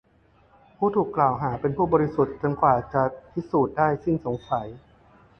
[0.77, 4.67] ผู้ถูกกล่าวหาเป็นผู้บริสุทธิ์จนกว่าจะพิสูจน์ได้สิ้นสงสัย